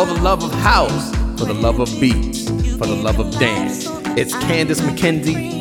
[0.00, 2.48] for the love of house, for the love of beats,
[2.78, 3.84] for the love of dance.
[4.16, 5.59] It's Candice McKenzie.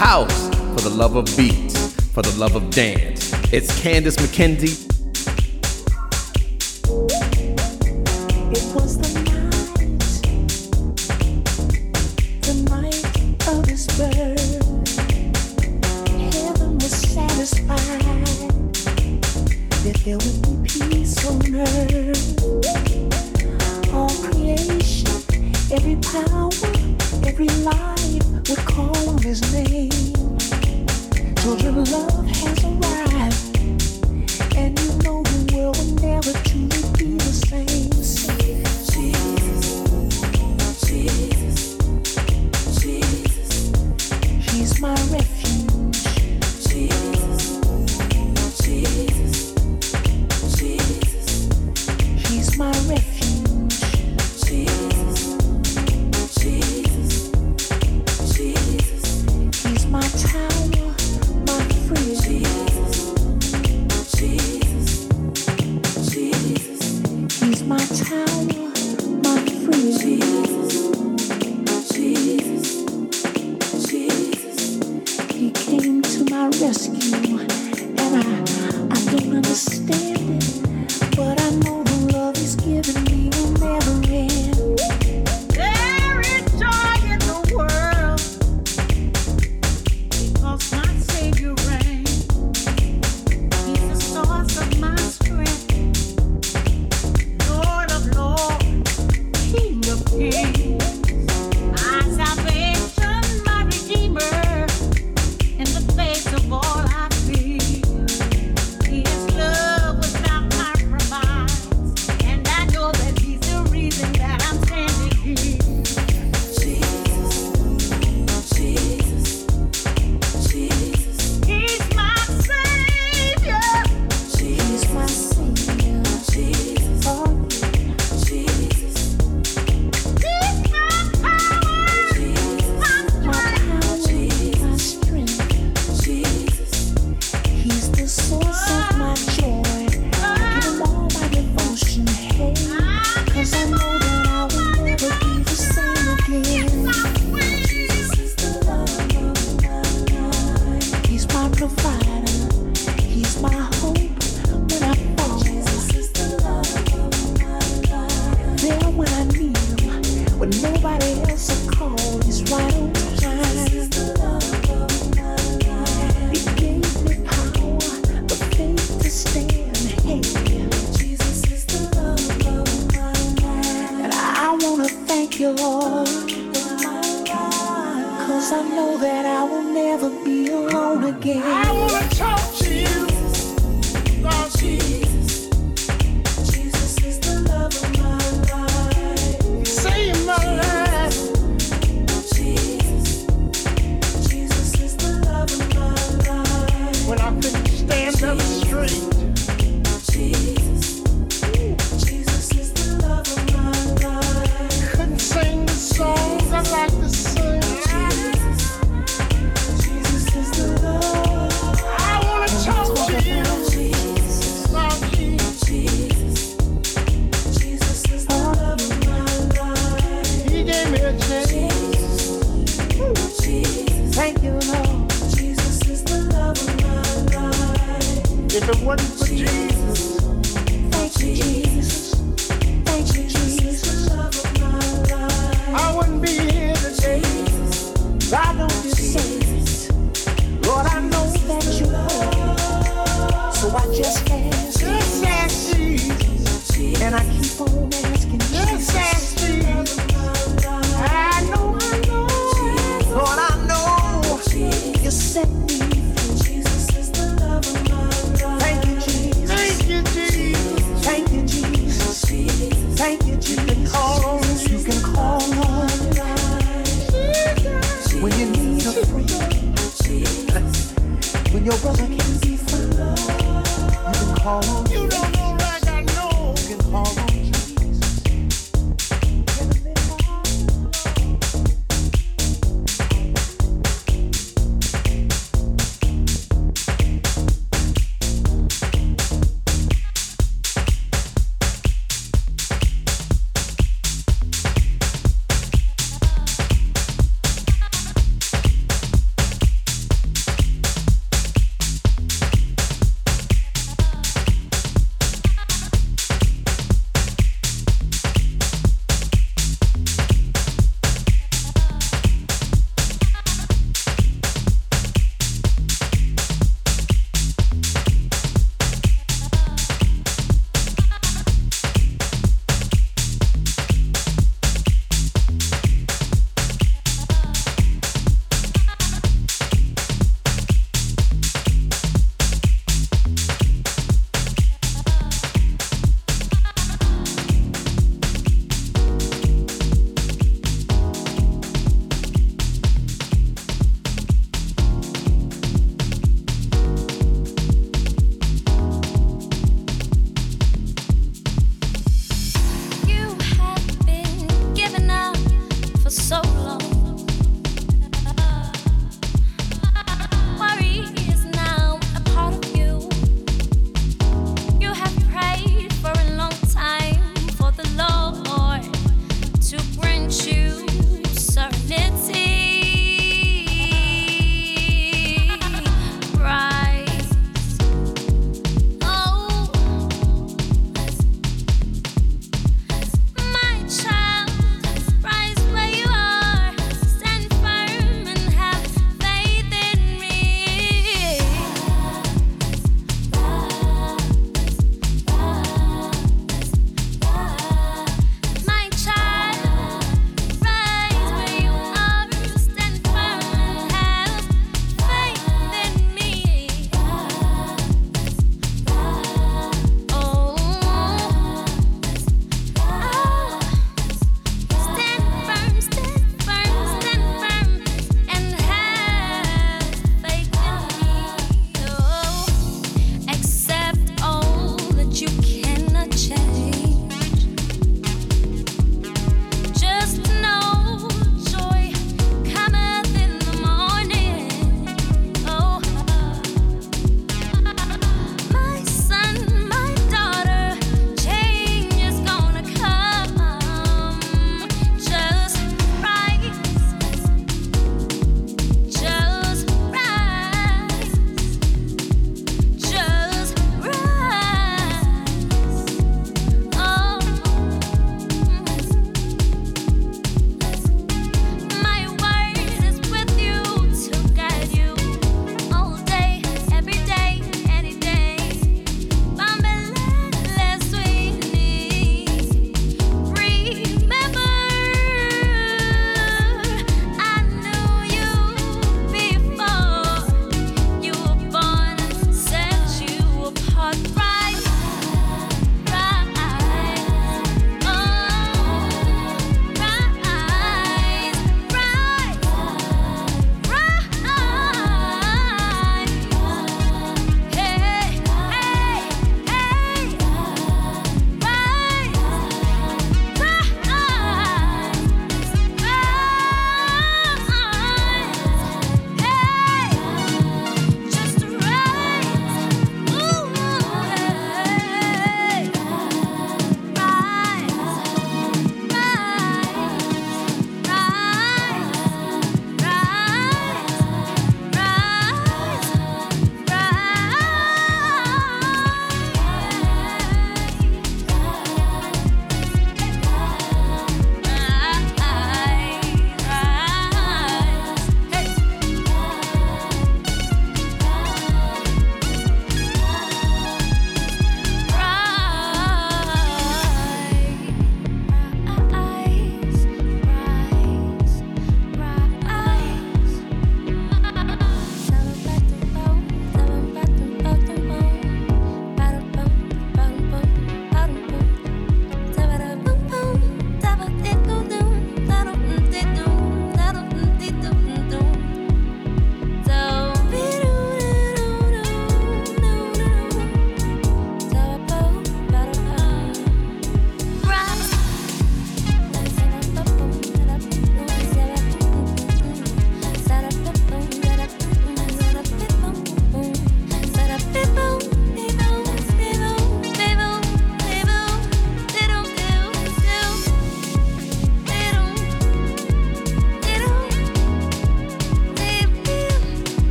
[0.00, 3.34] House, for the love of beats, for the love of dance.
[3.52, 4.89] It's Candice McKenzie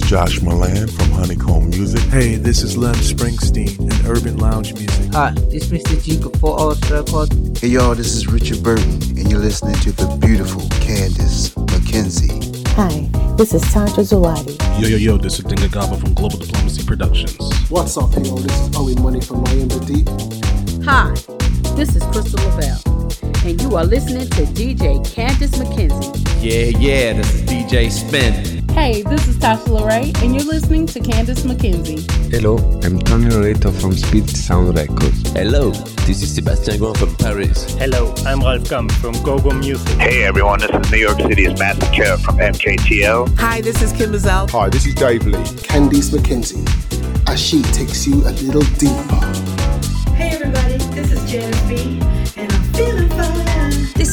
[0.00, 2.00] Josh Milan from Honeycomb Music.
[2.04, 5.12] Hey, this is Lem Springsteen and Urban Lounge Music.
[5.12, 6.02] Hi, this is Mr.
[6.02, 7.58] G for Ultra Record.
[7.58, 12.66] Hey y'all, this is Richard Burton, and you're listening to the beautiful Candice McKenzie.
[12.68, 14.58] Hi, this is Sandra Zawadi.
[14.80, 17.38] Yo, yo, yo, this is Dinga Gaba from Global Diplomacy Productions.
[17.68, 18.36] What's up, yo?
[18.38, 20.08] This is Owen Money from Miami Deep.
[20.84, 21.10] Hi,
[21.76, 22.80] This is Crystal Lavelle,
[23.44, 26.16] and you are listening to DJ Candice McKenzie.
[26.40, 28.51] Yeah, yeah, this is DJ Spin.
[28.74, 32.00] Hey, this is Tasha Lorraine, and you're listening to Candice McKenzie.
[32.32, 35.30] Hello, I'm Tony Loreto from Speed Sound Records.
[35.32, 35.70] Hello,
[36.06, 37.74] this is Sebastian Gouin from Paris.
[37.74, 39.96] Hello, I'm Ralf Gum from GoGo Music.
[39.98, 43.38] Hey everyone, this is New York City's Massacre from MKTO.
[43.38, 44.48] Hi, this is Kim Mazelle.
[44.50, 45.38] Hi, this is Dave Lee.
[45.68, 49.21] Candice McKenzie, as she takes you a little deeper.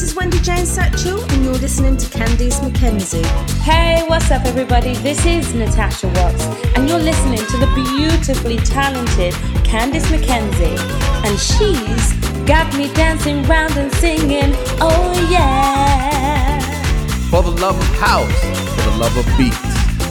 [0.00, 3.22] This is Wendy Jane Satchel, and you're listening to Candice McKenzie.
[3.60, 4.94] Hey, what's up, everybody?
[4.94, 10.78] This is Natasha Watts, and you're listening to the beautifully talented Candice McKenzie,
[11.26, 16.60] and she's got me dancing round and singing, oh yeah.
[17.28, 18.40] For the love of house,
[18.76, 19.58] for the love of beats,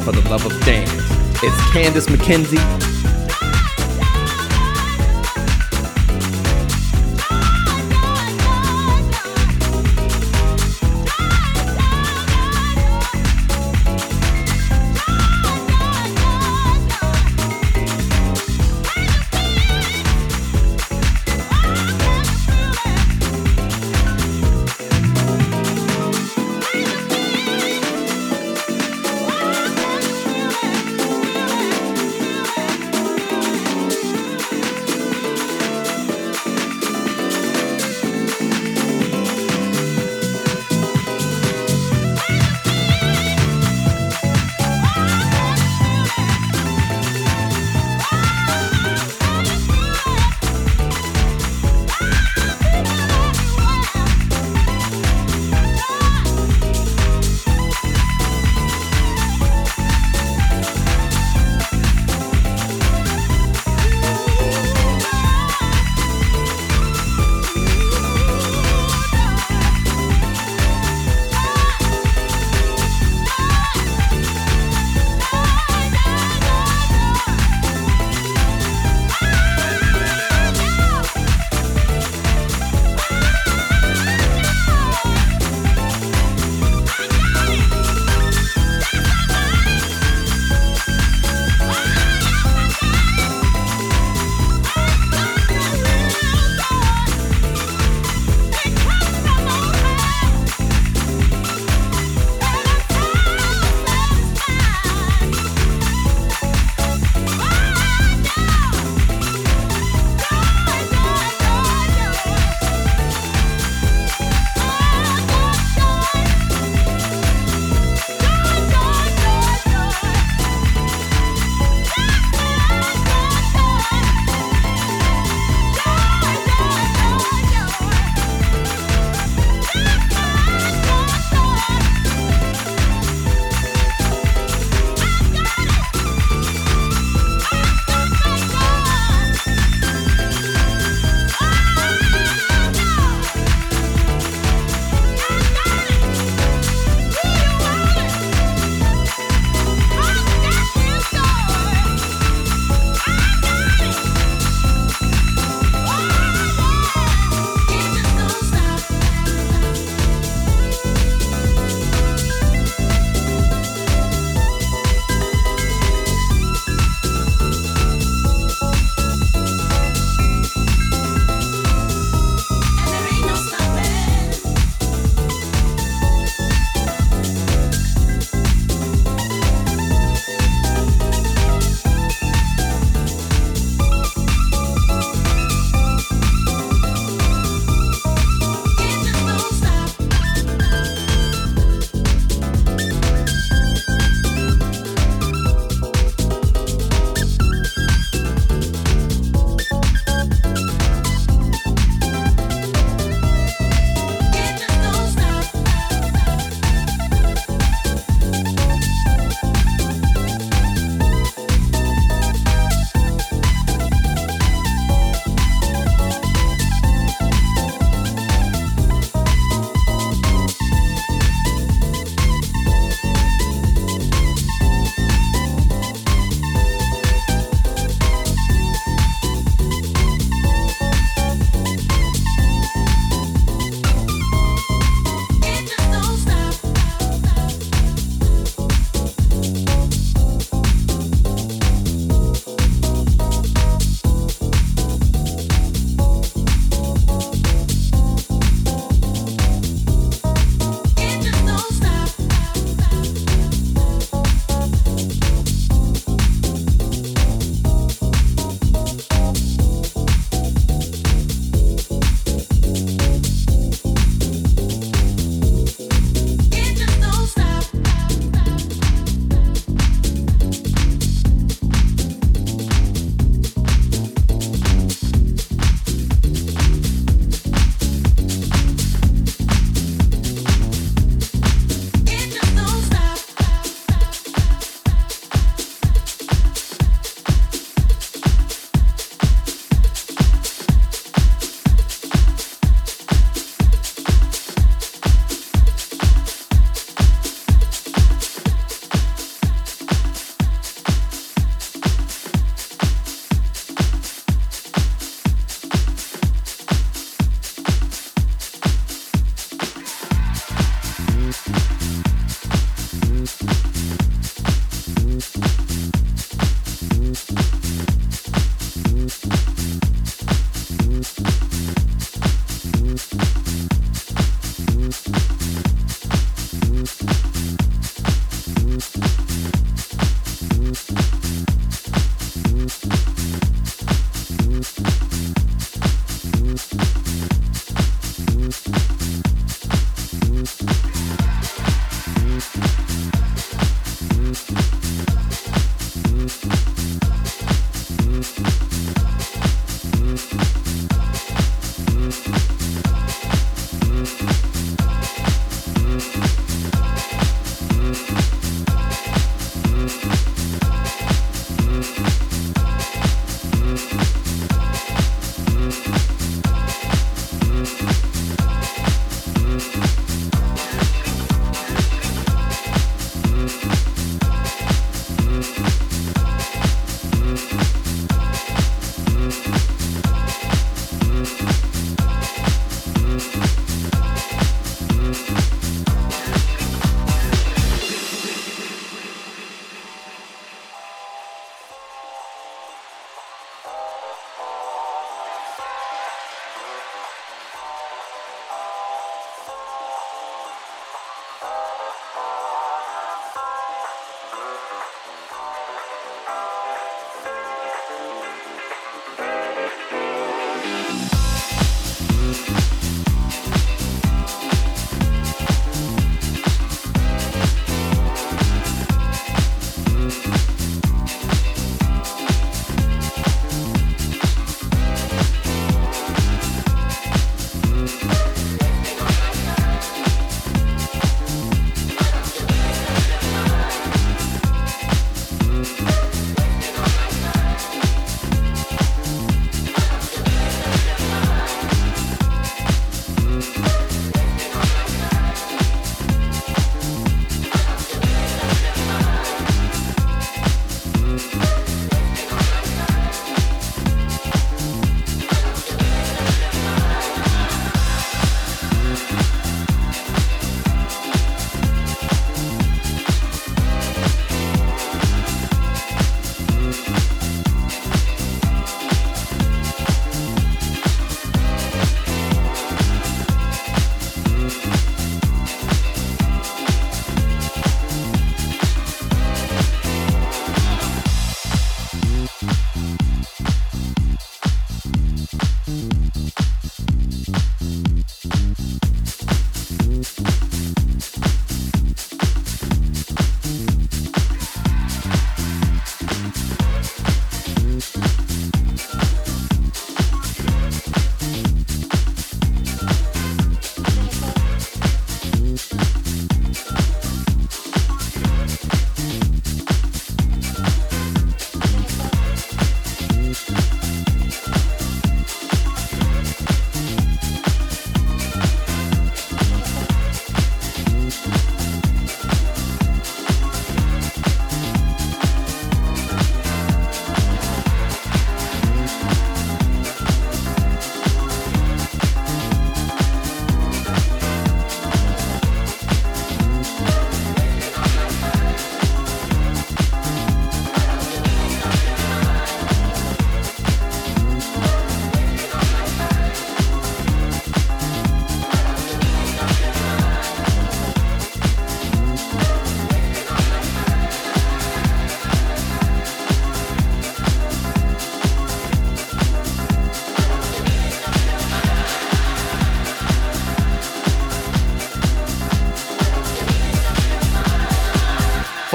[0.05, 0.93] for the love of dance,
[1.41, 2.88] it's Candice McKenzie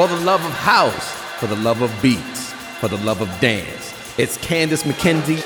[0.05, 3.95] For the love of house, for the love of beats, for the love of dance.
[4.19, 5.43] It's Candice McKenzie.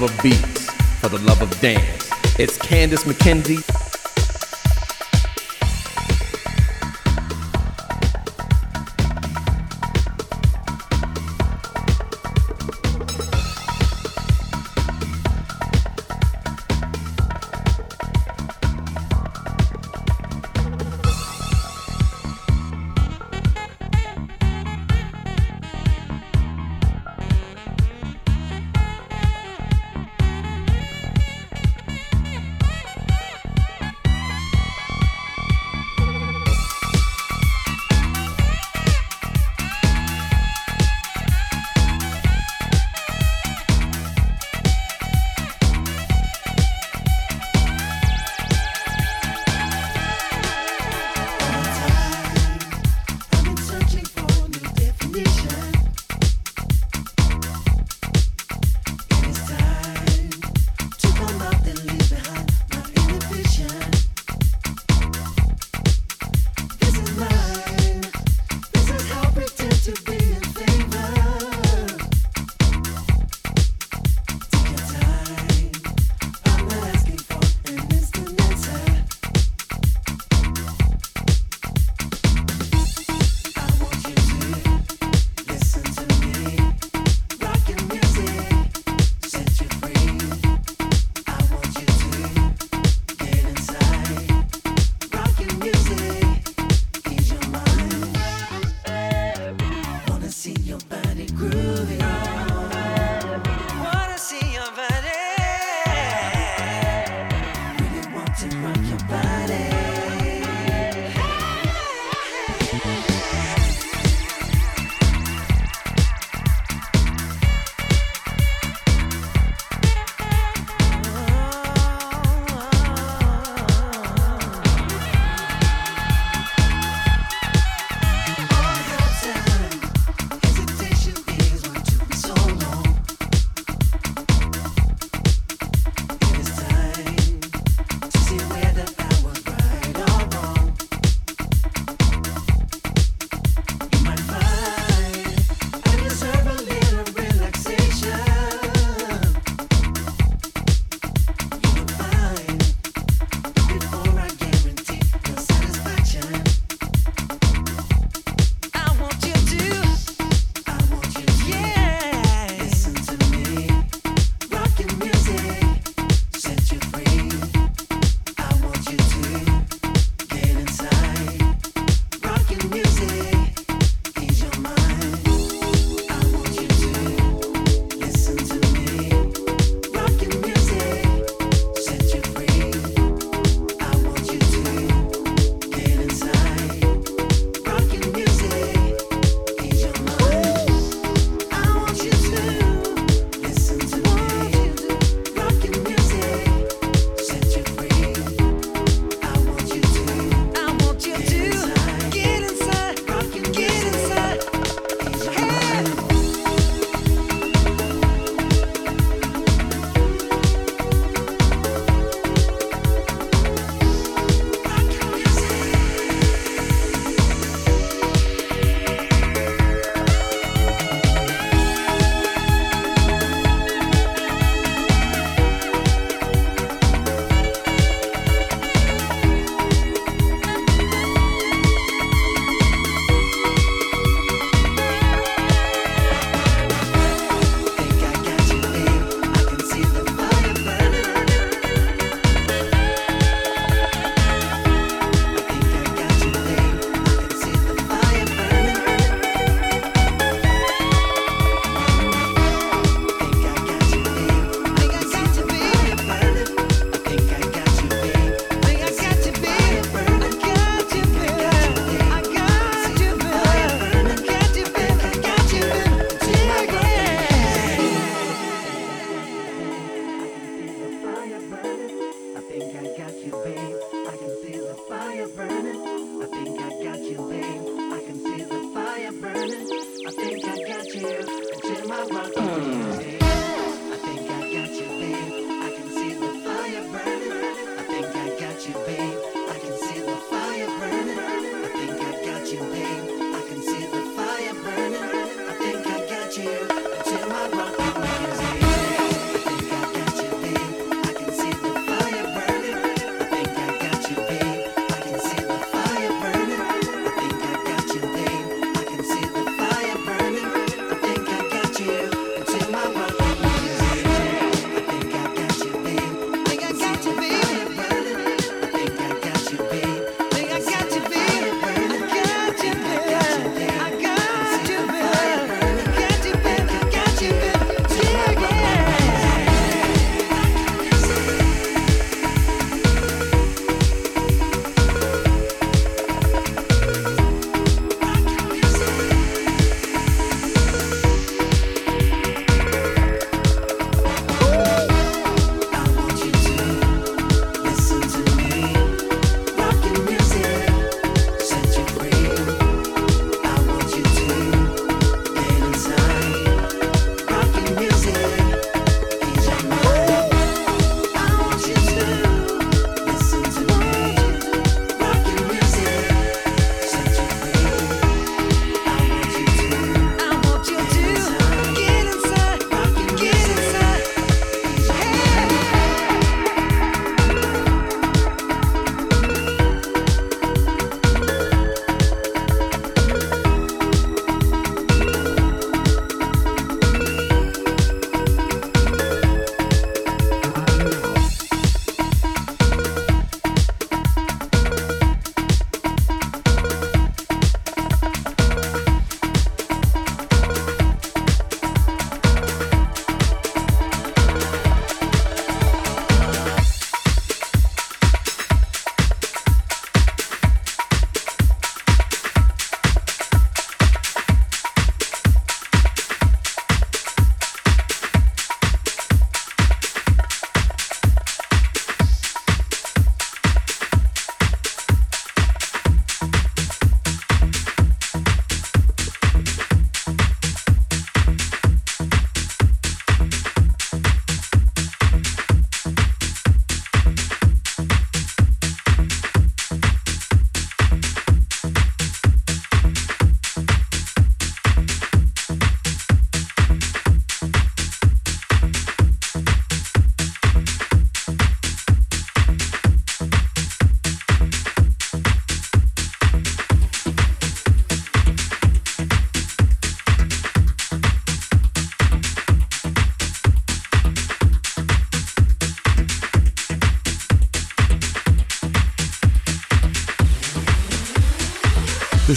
[0.00, 0.70] love of beats,
[1.00, 2.08] for the love of dance.
[2.38, 3.77] It's Candice McKenzie.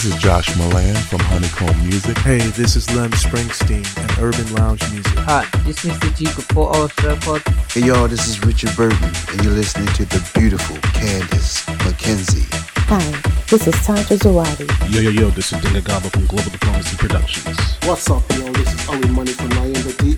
[0.02, 2.18] This is Josh Milan from Honeycomb Music.
[2.18, 5.14] Hey, this is Lem Springsteen and Urban Lounge Music.
[5.30, 6.18] Hi, this is Mr.
[6.18, 7.44] G for Us Record.
[7.70, 8.98] Hey y'all, this is Richard Burton,
[9.30, 12.50] and you're listening to the beautiful Candice McKenzie.
[12.90, 12.98] Hi,
[13.46, 14.66] this is Tanja Zawadi.
[14.92, 17.60] Yo, yo, yo, this is Dinga Gaba from Global Diplomacy Productions.
[17.86, 18.52] What's up, yo?
[18.54, 20.18] This is Owen Money from Miami Deep.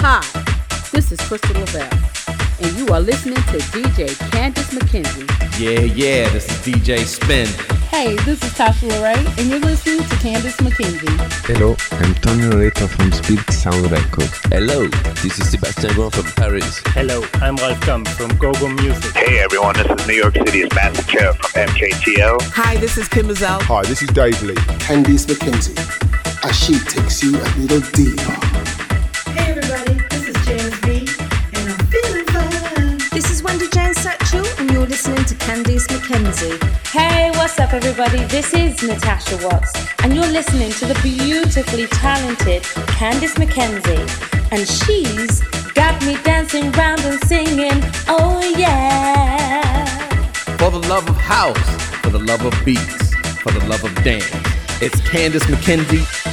[0.00, 0.24] Hi,
[0.92, 1.90] this is Crystal Lavelle,
[2.62, 5.28] and you are listening to DJ Candice McKenzie.
[5.60, 7.73] Yeah, yeah, this is DJ Spin.
[7.94, 11.16] Hey, this is Tasha Lorraine, and you're listening to Candice McKenzie.
[11.46, 14.36] Hello, I'm Tony Loreto from Speed Sound Records.
[14.50, 14.88] Hello,
[15.22, 16.80] this is Sebastian Gron from Paris.
[16.86, 19.14] Hello, I'm Ralf Gum from Gogo Music.
[19.14, 22.42] Hey everyone, this is New York City's Master Chair from MKTO.
[22.42, 23.62] Hi, this is Kim Mazelle.
[23.62, 24.56] Hi, this is Dave Lee.
[24.82, 25.78] Candice McKenzie,
[26.44, 28.34] as she takes you a little deeper.
[29.30, 31.06] Hey everybody, this is James B,
[31.54, 32.98] and I'm feeling fine.
[33.12, 36.58] This is Wendy Jane Satchel, and you're listening to Candice McKenzie.
[36.88, 37.13] Hey,
[37.44, 38.24] what's up, everybody?
[38.24, 39.70] This is Natasha Watts,
[40.02, 42.62] and you're listening to the beautifully talented
[42.96, 44.00] Candice McKenzie,
[44.50, 45.42] and she's
[45.74, 49.74] got me dancing round and singing, oh yeah.
[50.56, 51.70] For the love of house,
[52.00, 54.24] for the love of beats, for the love of dance,
[54.80, 56.23] it's Candice McKenzie.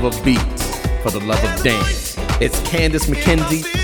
[0.00, 2.16] Love of beats, for the love of dance.
[2.40, 3.79] It's Candice McKenzie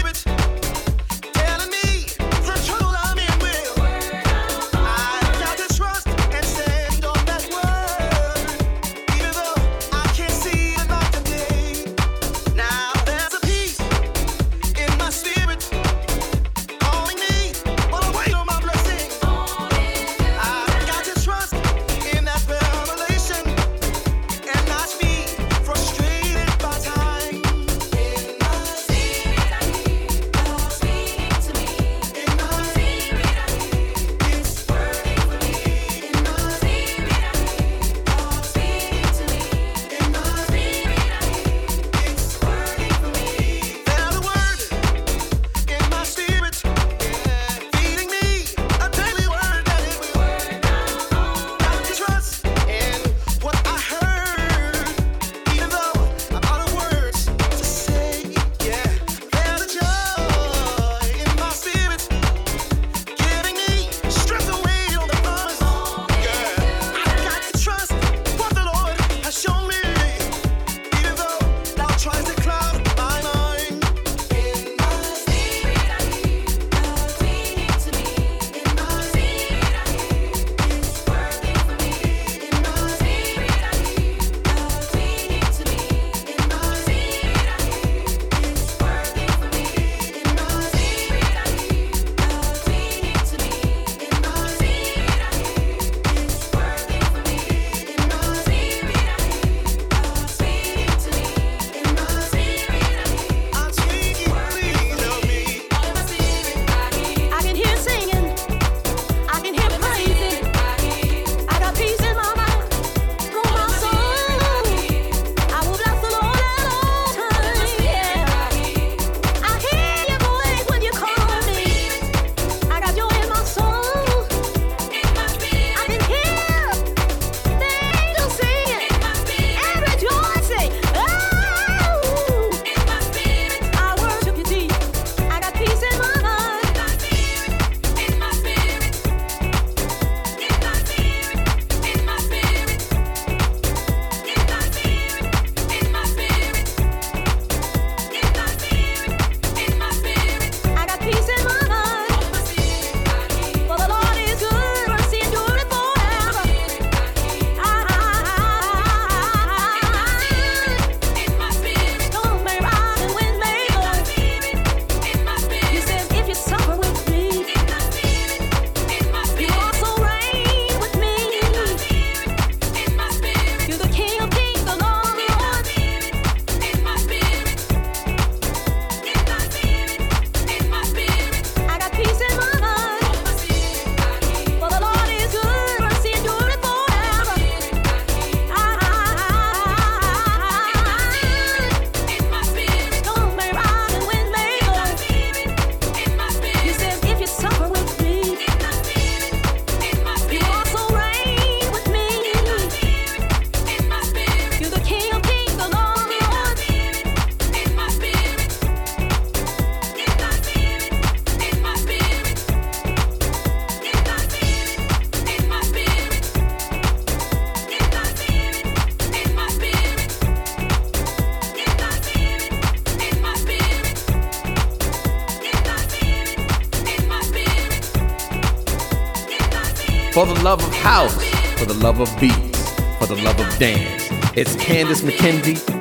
[230.87, 231.21] house,
[231.59, 234.09] for the love of beats, for the love of dance.
[234.37, 235.76] It's Candice McKenzie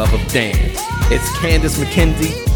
[0.00, 0.80] love of dance.
[1.10, 2.49] It's Candice McKenzie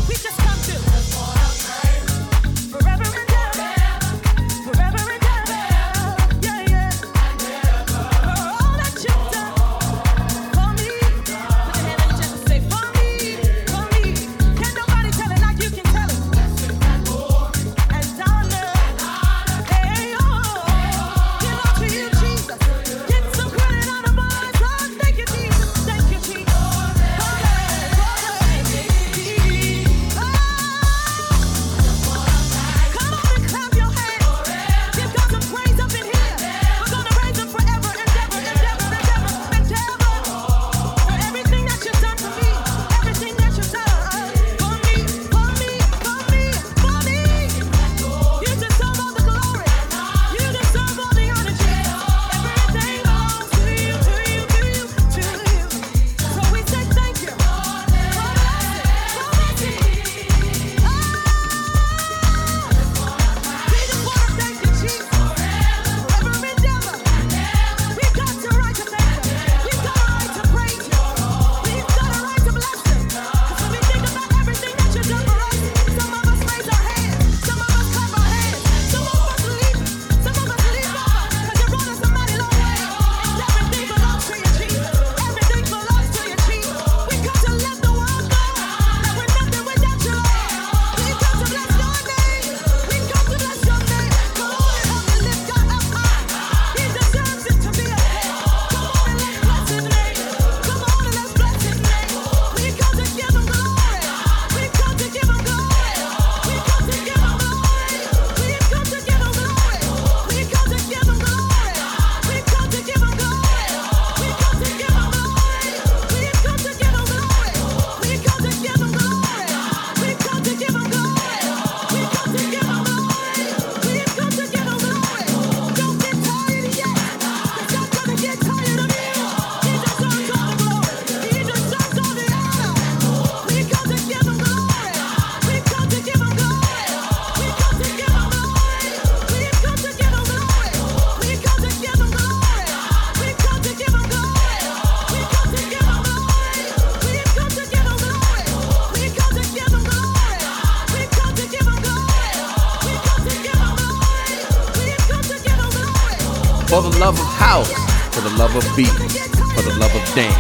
[158.44, 160.36] love of beats, for the love of dance.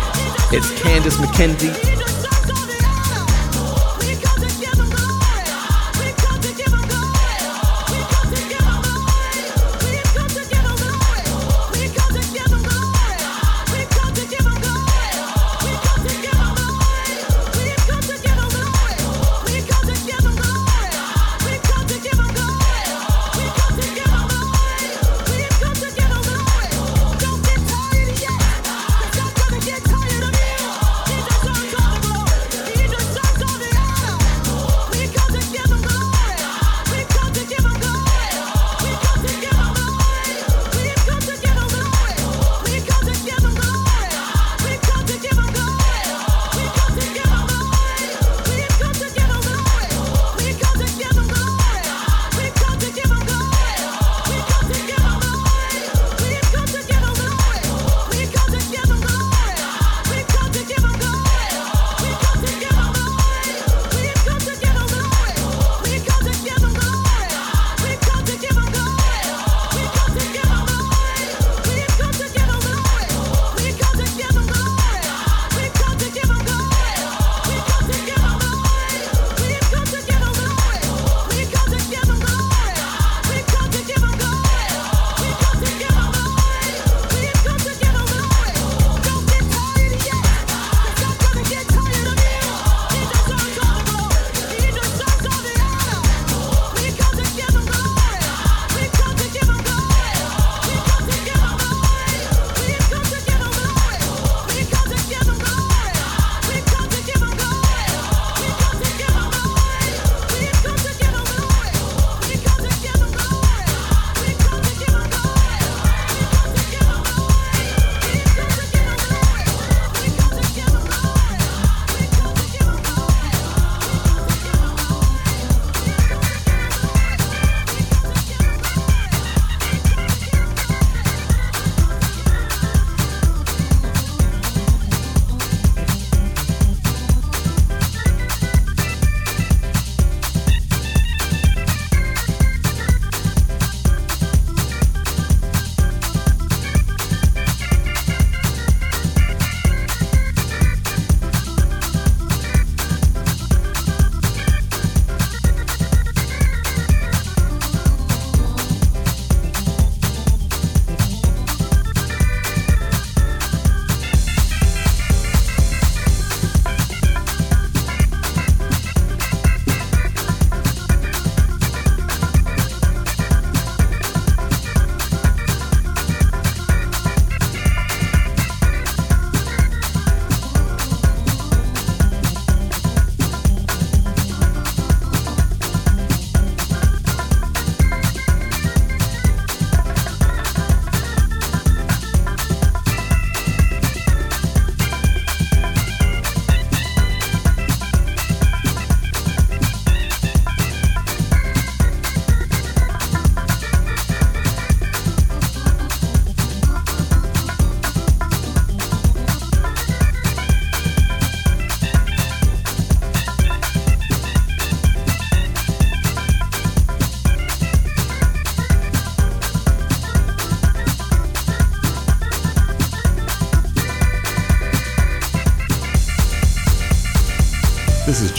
[0.52, 1.93] It's Candice McKenzie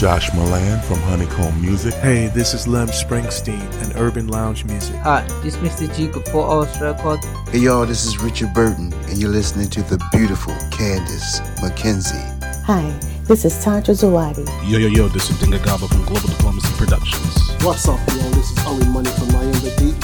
[0.06, 1.92] Josh Milan from Honeycomb Music.
[1.94, 4.94] Hey, this is Lem Springsteen and Urban Lounge Music.
[4.98, 5.96] Hi, this is Mr.
[5.96, 7.18] G of Four Hours Record.
[7.50, 12.22] Hey y'all, this is Richard Burton, and you're listening to the beautiful Candice McKenzie.
[12.62, 12.88] Hi,
[13.24, 14.46] this is Tantra Zawadi.
[14.70, 17.64] Yo, yo, yo, this is Dinga Gaba from Global Diplomacy Productions.
[17.64, 18.30] What's up, y'all?
[18.30, 19.96] This is Ollie Money from Miami Beat.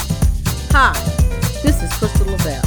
[0.72, 0.94] Hi,
[1.62, 2.60] this is Crystal Lavelle,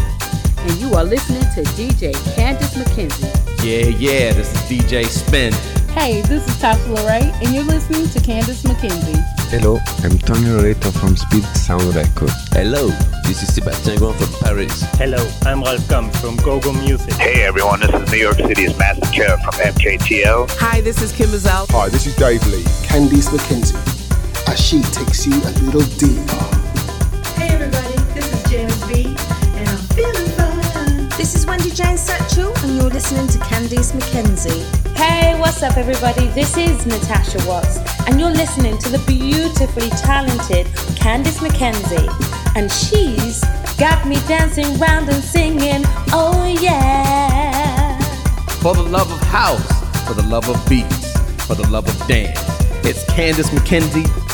[0.59, 3.27] and you are listening to DJ Candice McKenzie.
[3.61, 5.74] Yeah, yeah, this is DJ Spin.
[5.95, 9.17] Hey, this is Tasha Lorraine, and you're listening to Candice McKenzie.
[9.49, 12.29] Hello, I'm Tony Loreto from Speed Sound Record.
[12.51, 12.89] Hello,
[13.23, 14.83] this is Sebastian Grand from Paris.
[14.99, 17.13] Hello, I'm Ralf Gum from GoGo Music.
[17.13, 20.47] Hey everyone, this is New York City's Master Kara from MKTO.
[20.59, 21.65] Hi, this is Kim Mazelle.
[21.69, 22.63] Hi, this is Dave Lee.
[22.85, 26.45] Candice McKenzie, as she takes you a little deeper.
[27.39, 29.15] Hey everybody, this is Janice B,
[29.55, 31.09] and I'm feeling fine.
[31.17, 34.74] This is Wendy Jane Satchel, and you're listening to Candice McKenzie.
[35.45, 36.25] What's up, everybody?
[36.29, 37.77] This is Natasha Watts,
[38.07, 40.65] and you're listening to the beautifully talented
[40.97, 42.09] Candice McKenzie.
[42.55, 43.43] And she's
[43.77, 47.99] got me dancing round and singing, oh yeah.
[48.53, 51.13] For the love of house, for the love of beats,
[51.45, 52.39] for the love of dance.
[52.83, 54.24] It's Candice McKenzie.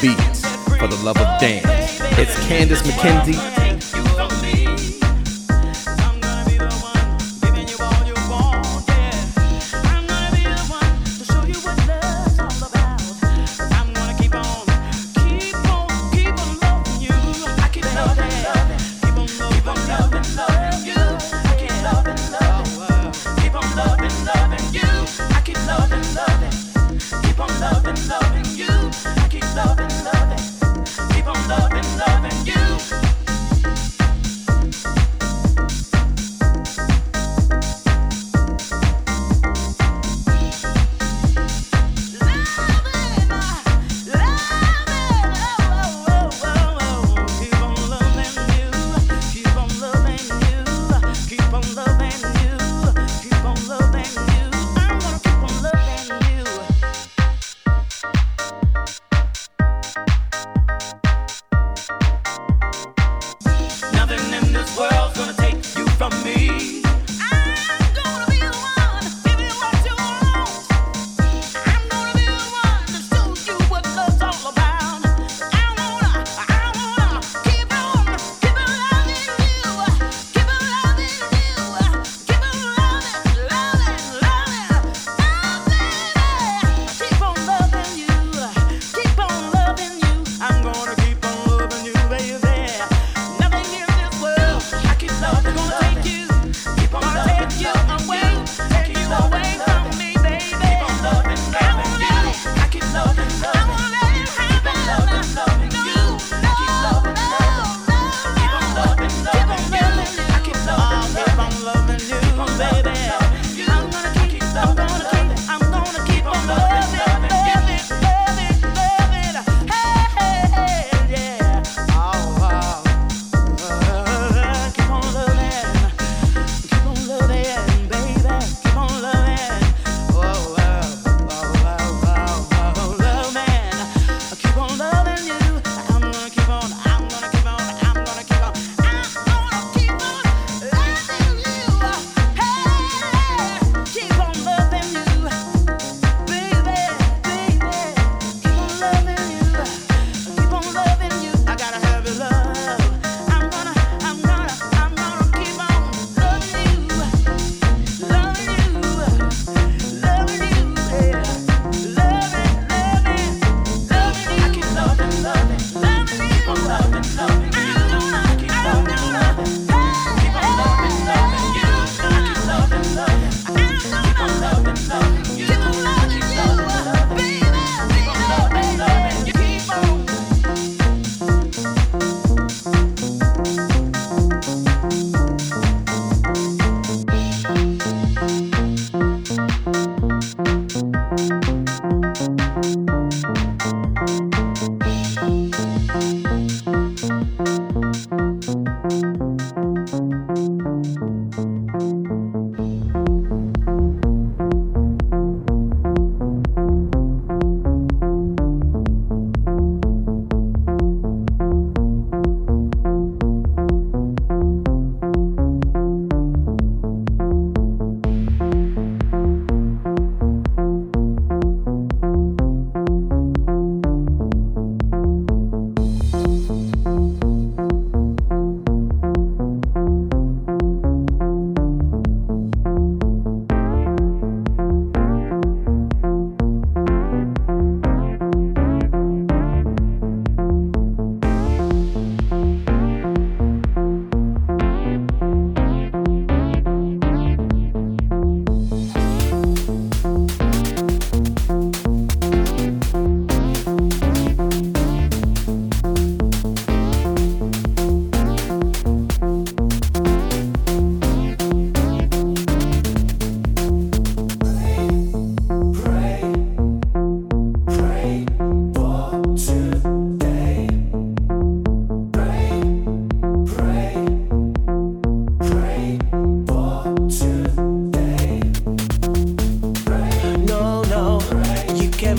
[0.00, 0.46] Beats,
[0.78, 2.00] for the love of dance.
[2.18, 3.57] It's Candice McKenzie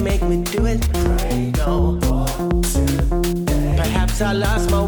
[0.09, 0.81] make me do it.
[0.93, 1.99] Pray no.
[3.77, 4.78] Perhaps I lost my.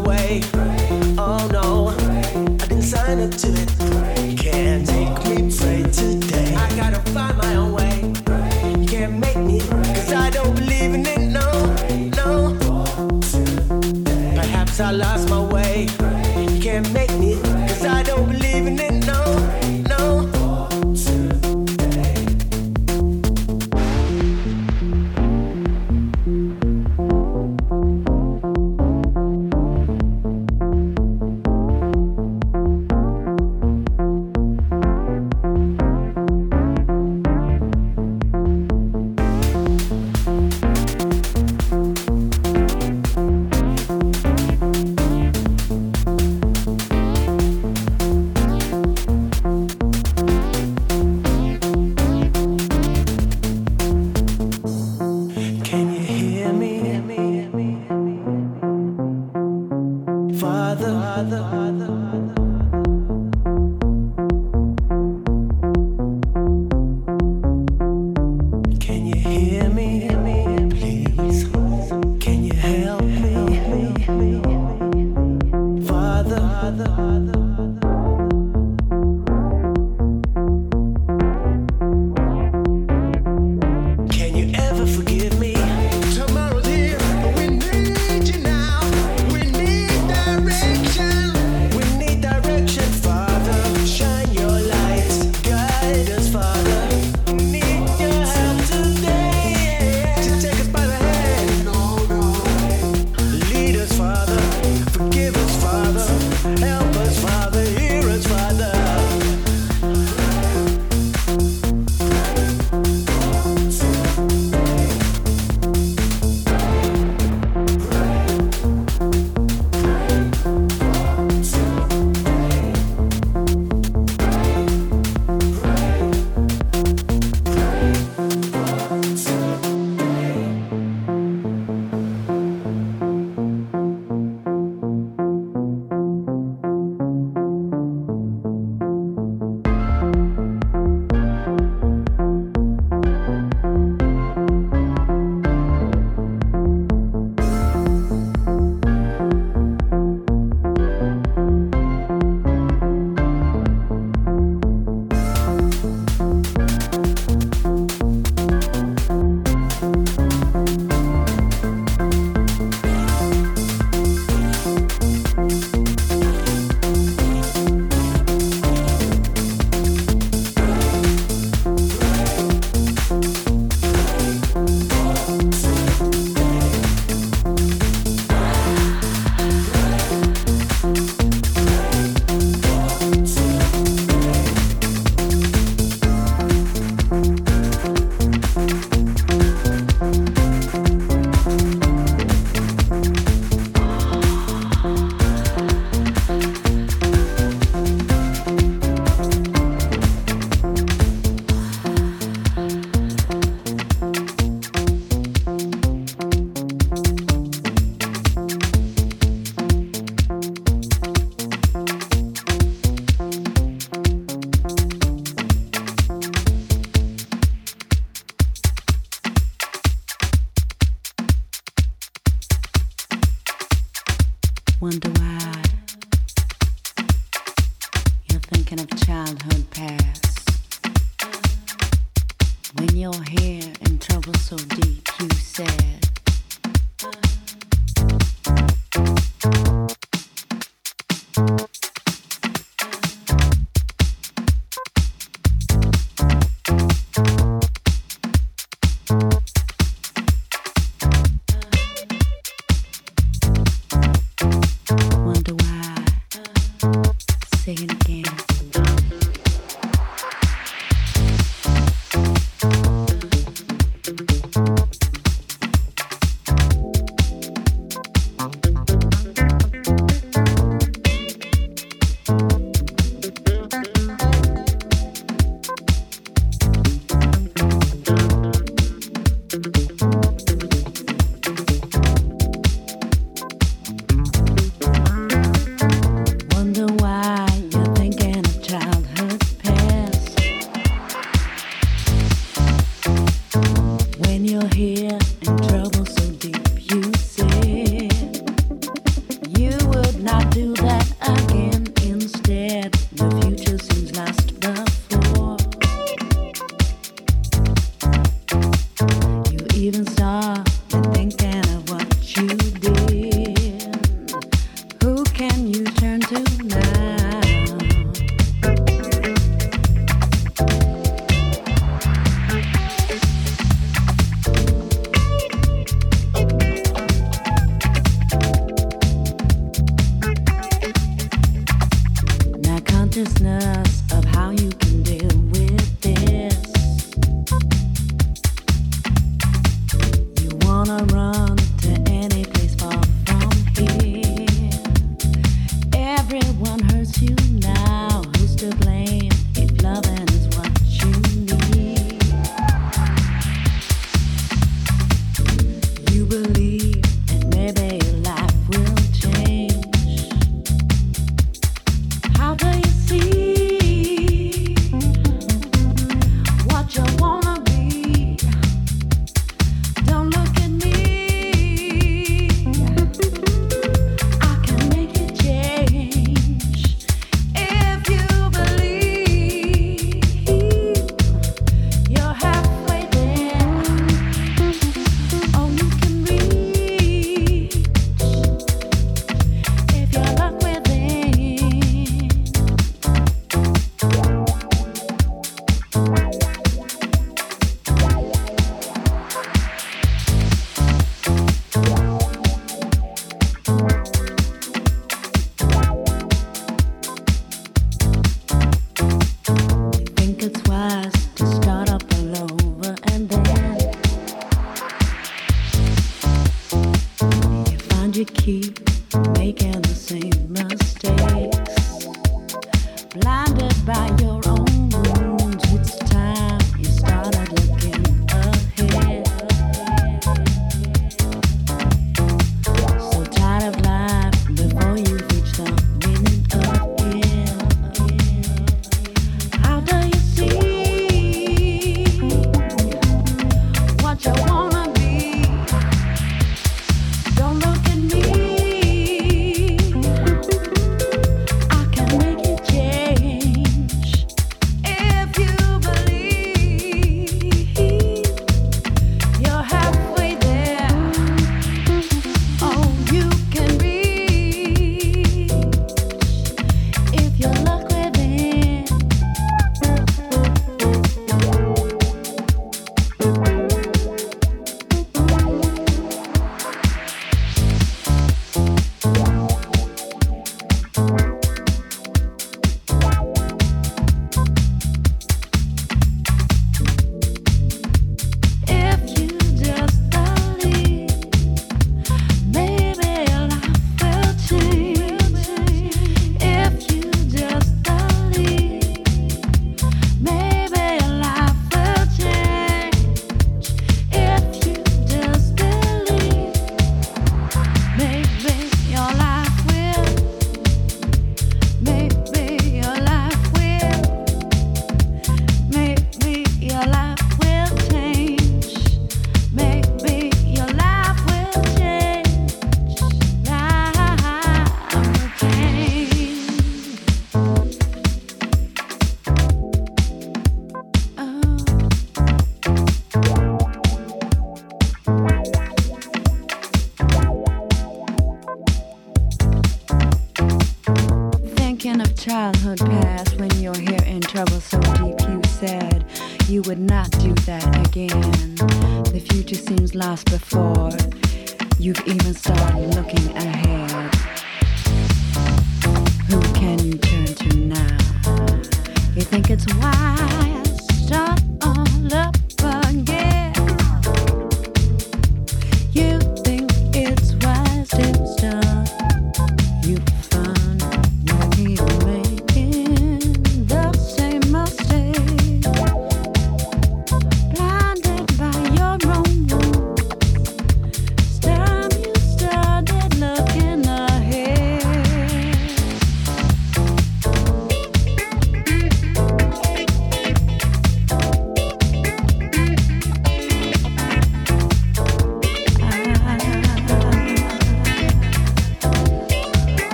[340.82, 341.21] on a run.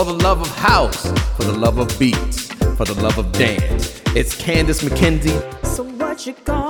[0.00, 2.46] For the love of house, for the love of beats,
[2.78, 4.00] for the love of dance.
[4.16, 5.66] It's Candice McKenzie.
[5.66, 6.69] So what you gonna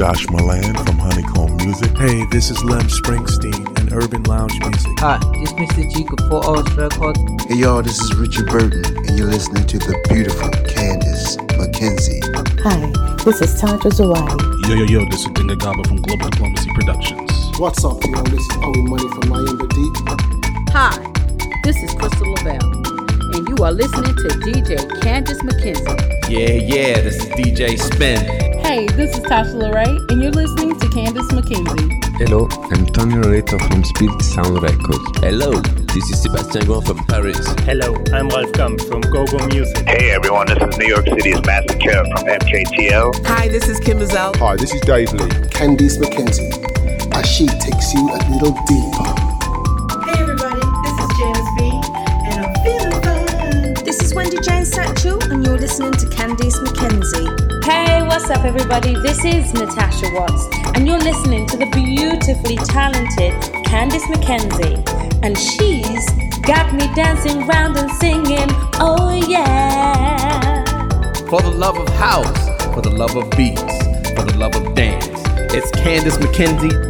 [0.00, 1.90] Josh Milan from Honeycomb Music.
[1.98, 4.92] Hey, this is Lem Springsteen, and and urban lounge music.
[4.98, 5.94] Hi, this is Mr.
[5.94, 7.20] G of 4 Hours Records.
[7.48, 12.20] Hey y'all, this is Richard Burton, and you're listening to the beautiful Candice McKenzie.
[12.62, 14.68] Hi, this is Tanja Zawadi.
[14.68, 17.58] Yo, yo, yo, this is Dinga Gaba from Global Diplomacy Productions.
[17.58, 18.22] What's up, y'all?
[18.24, 19.94] This is Owen Money from Miami Deep.
[20.70, 20.96] Hi,
[21.64, 22.72] this is Crystal Lavelle,
[23.34, 26.30] and you are listening to DJ Candice McKenzie.
[26.30, 28.39] Yeah, yeah, this is DJ Spin.
[28.70, 32.04] Hey, this is Tasha Lorraine, and you're listening to Candice McKenzie.
[32.18, 35.18] Hello, I'm Tony Loreto from Spirit Sound Records.
[35.18, 35.60] Hello,
[35.92, 37.36] this is Sebastian Grand from Paris.
[37.62, 39.88] Hello, I'm Ralf Gum from GoGo Music.
[39.88, 43.26] Hey everyone, this is New York City's Master Care from MKTO.
[43.26, 44.36] Hi, this is Kim Mazelle.
[44.36, 45.26] Hi, this is Dave Lee.
[45.50, 49.19] Candice McKenzie, as she takes you a little deeper.
[58.20, 58.92] What's up, everybody?
[58.96, 63.32] This is Natasha Watts, and you're listening to the beautifully talented
[63.64, 64.76] Candice McKenzie,
[65.24, 66.04] and she's
[66.42, 70.64] got me dancing round and singing, oh yeah.
[71.30, 73.62] For the love of house, for the love of beats,
[74.10, 75.06] for the love of dance,
[75.54, 76.89] it's Candice McKenzie.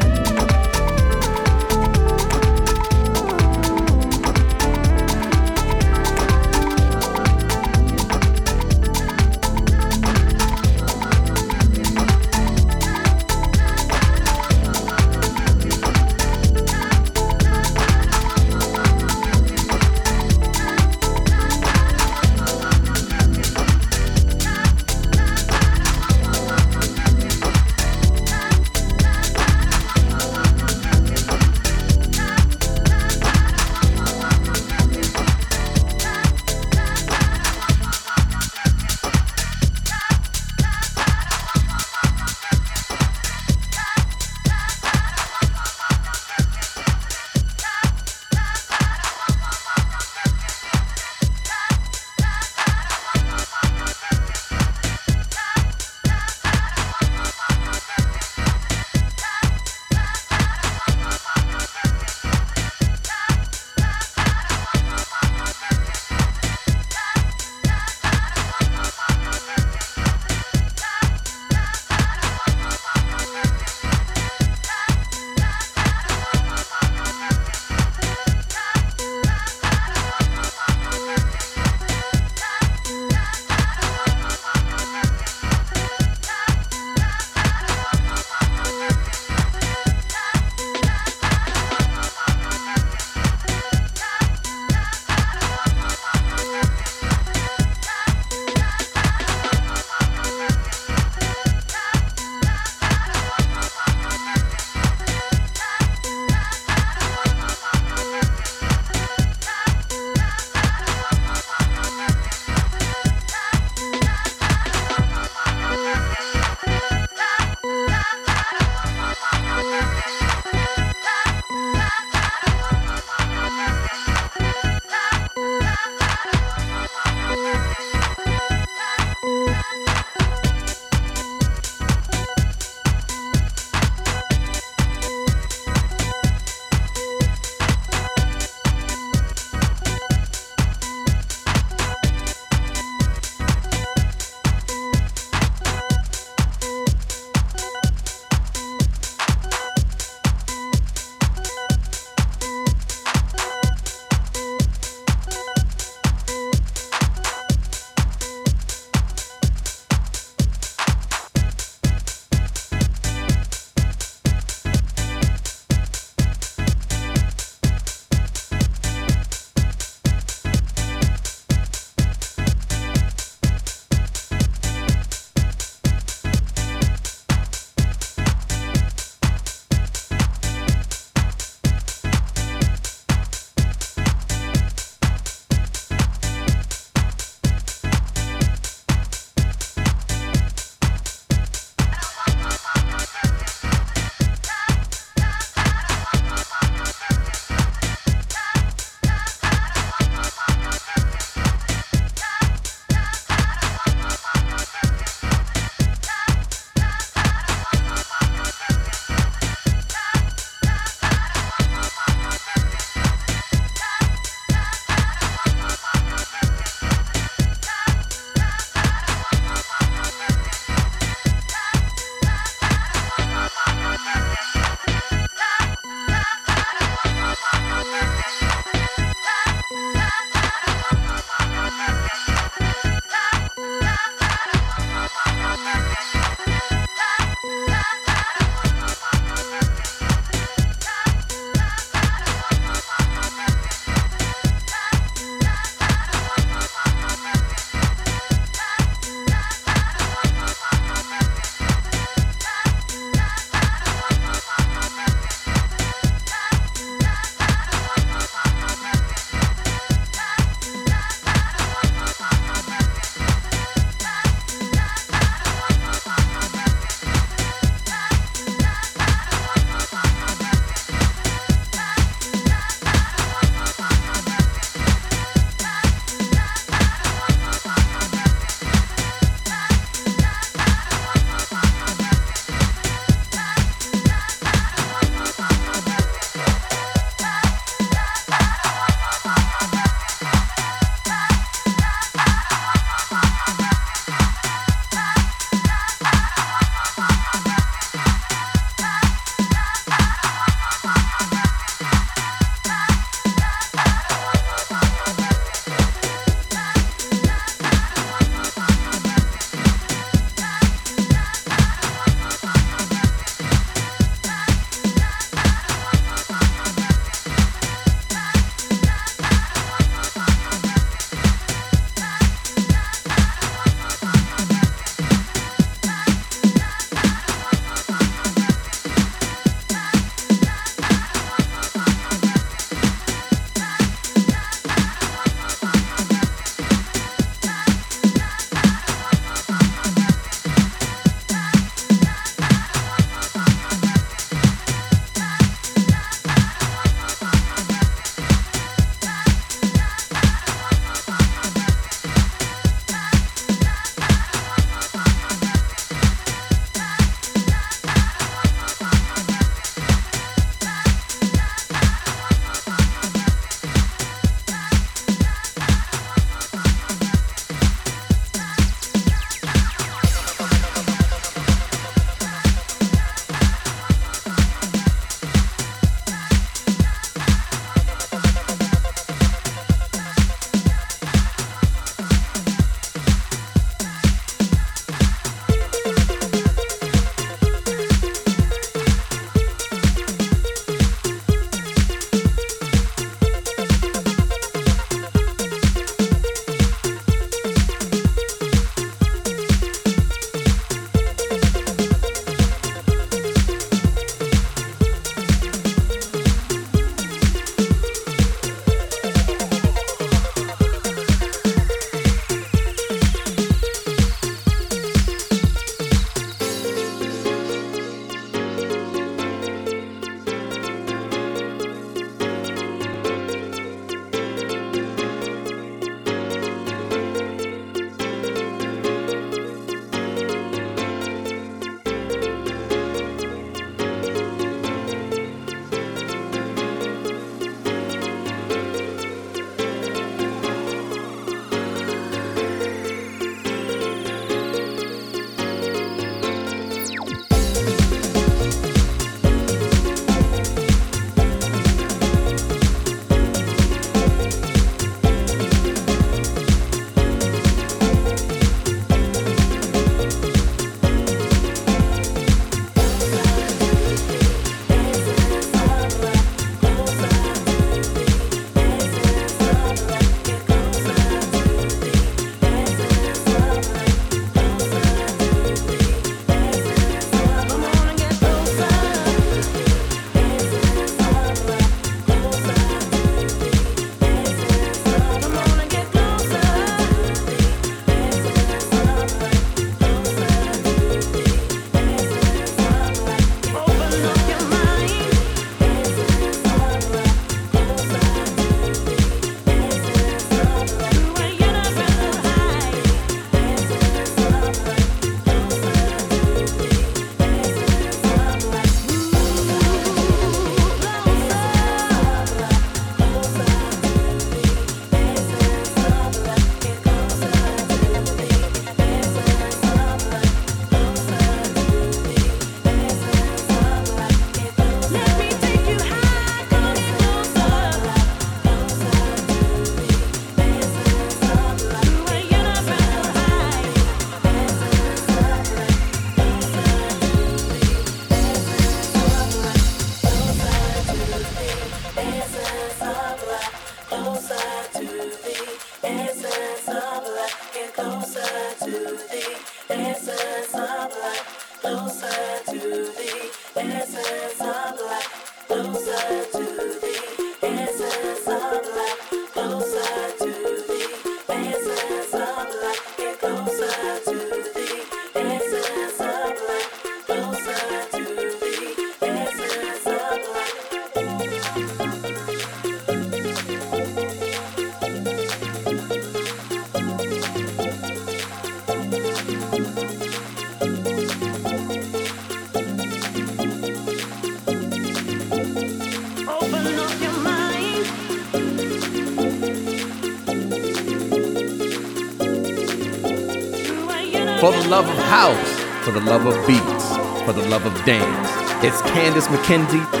[596.01, 598.29] The love of beats, for the love of dance.
[598.63, 600.00] It's Candice McKenzie.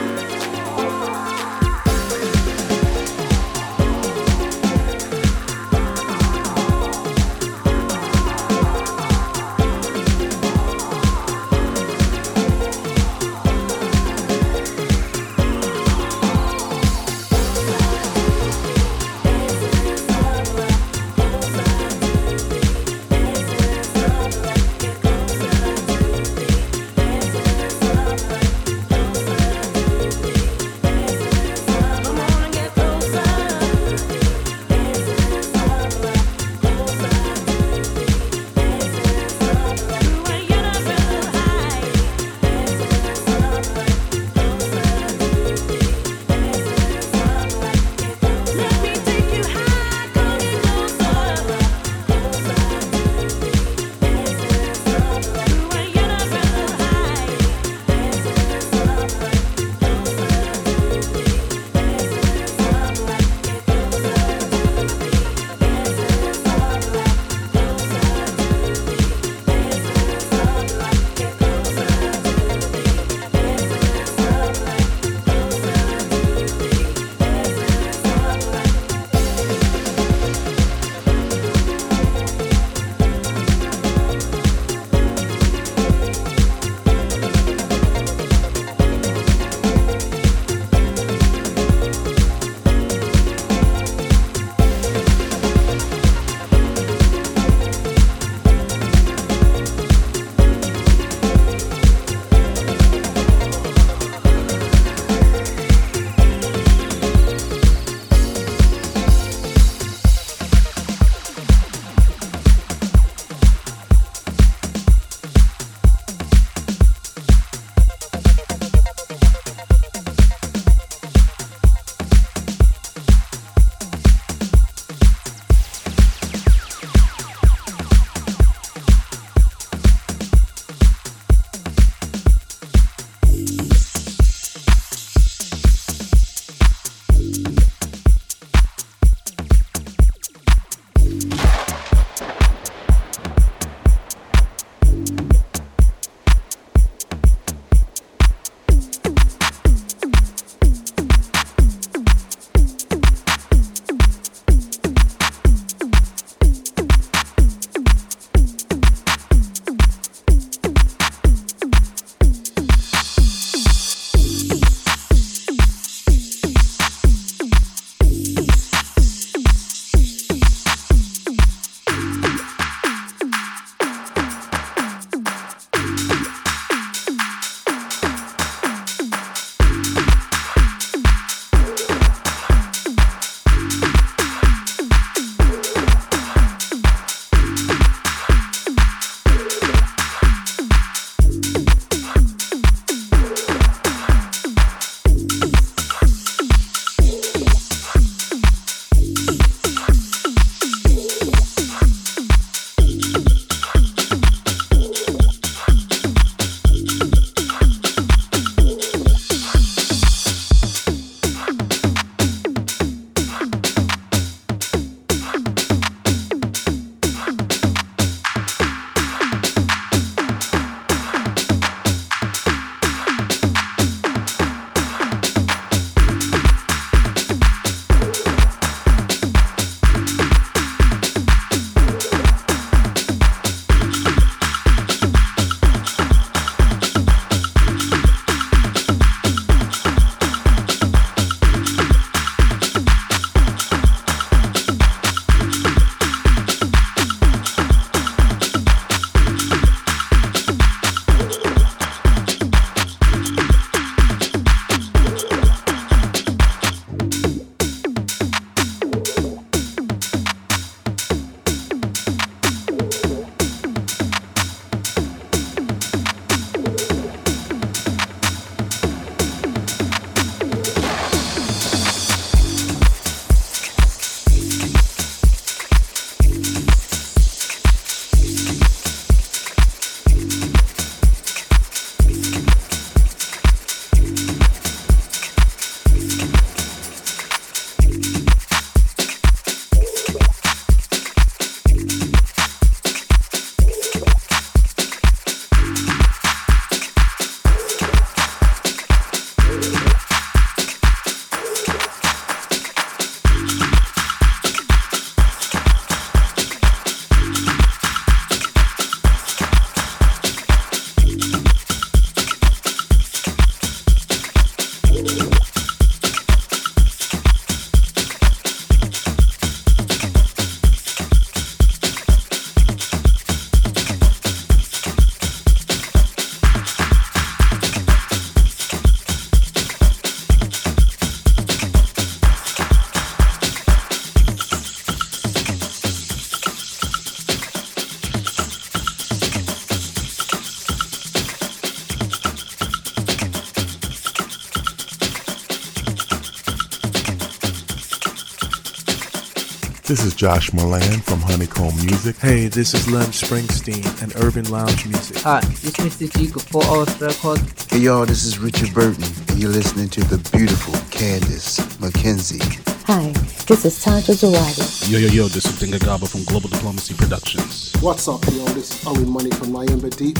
[350.21, 352.15] Josh Milan from Honeycomb Music.
[352.17, 355.17] Hey, this is Lem Springsteen and Urban Lounge Music.
[355.23, 356.15] Hi, this is Mr.
[356.15, 357.65] G of 4 Hours Records.
[357.71, 362.39] Hey y'all, this is Richard Burton, and you're listening to the beautiful Candice McKenzie.
[362.85, 363.07] Hi,
[363.47, 364.91] this is Tanja Zawadi.
[364.91, 367.73] Yo, yo, yo, this is Dinga Gaba from Global Diplomacy Productions.
[367.81, 368.45] What's up, yo?
[368.53, 370.19] This is Owen Money from Miami Deep.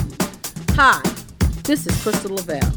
[0.71, 0.99] Hi,
[1.63, 2.73] this is Crystal Lavelle,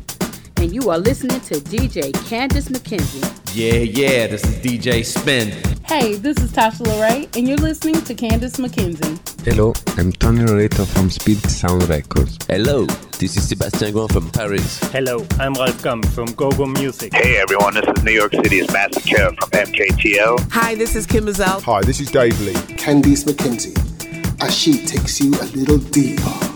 [0.58, 3.24] and you are listening to DJ Candice McKenzie.
[3.54, 5.73] Yeah, yeah, this is DJ Spin.
[5.96, 9.16] Hey, this is Tasha Lorraine, and you're listening to Candice McKenzie.
[9.44, 12.36] Hello, I'm Tony Loreto from Speed Sound Records.
[12.48, 12.84] Hello,
[13.20, 14.80] this is Sebastian Grand from Paris.
[14.90, 17.14] Hello, I'm Ralf Gum from GoGo Music.
[17.14, 20.50] Hey everyone, this is New York City's Massacre from MKTO.
[20.50, 21.60] Hi, this is Kim Mazelle.
[21.60, 22.54] Hi, this is Dave Lee.
[22.74, 26.53] Candice McKenzie, as she takes you a little deeper.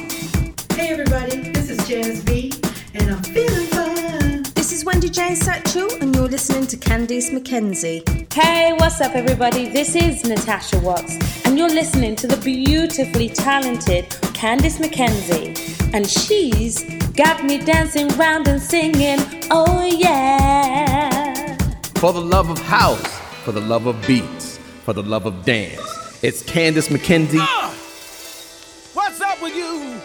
[6.99, 8.33] Candice McKenzie.
[8.33, 9.69] Hey, what's up, everybody?
[9.69, 15.95] This is Natasha Watts, and you're listening to the beautifully talented Candice McKenzie.
[15.95, 19.21] And she's got me dancing round and singing,
[19.53, 21.57] oh yeah.
[21.99, 23.07] For the love of house,
[23.45, 25.81] for the love of beats, for the love of dance.
[26.25, 27.39] It's Candice McKenzie.
[27.39, 27.71] Uh,
[28.93, 30.01] what's up with you?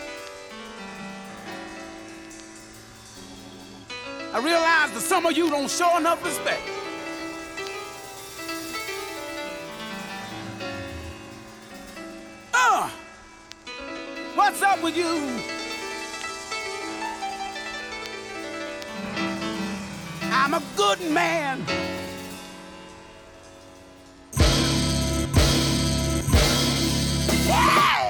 [4.32, 6.62] I realize that some of you don't show enough respect.
[14.35, 15.06] What's up with you?
[20.32, 21.66] I'm a good man.
[27.48, 28.03] Yeah!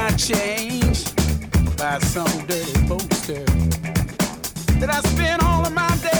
[0.00, 1.14] I changed
[1.76, 3.44] by some dirty poster
[4.80, 6.19] that I spent all of my days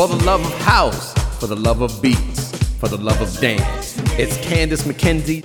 [0.00, 3.98] For the love of house, for the love of beats, for the love of dance.
[4.18, 5.44] It's Candice McKenzie.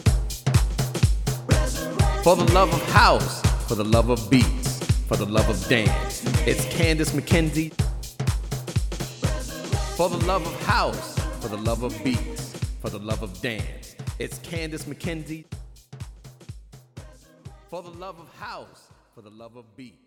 [2.23, 6.23] For the love of house, for the love of beats, for the love of dance.
[6.47, 7.73] It's Candice McKenzie.
[9.97, 13.97] For the love of house, for the love of beats, for the love of dance.
[14.19, 15.43] It's Candice McKenzie.
[17.69, 20.04] For the love of house, for the love of beats,